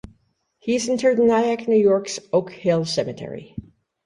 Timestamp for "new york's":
1.67-2.17